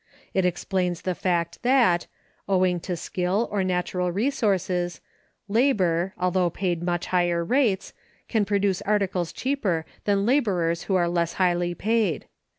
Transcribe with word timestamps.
It 0.33 0.45
explains 0.47 1.03
the 1.03 1.13
fact 1.13 1.61
that, 1.61 2.07
owing 2.49 2.79
to 2.79 2.97
skill 2.97 3.47
or 3.51 3.63
natural 3.63 4.11
resources, 4.11 4.99
labor, 5.47 6.15
although 6.17 6.49
paid 6.49 6.81
much 6.81 7.05
higher 7.05 7.43
rates, 7.45 7.93
can 8.27 8.43
produce 8.43 8.81
articles 8.81 9.31
cheaper 9.31 9.85
than 10.05 10.25
laborers 10.25 10.85
who 10.85 10.95
are 10.95 11.07
less 11.07 11.33
highly 11.33 11.75
paid. 11.75 12.25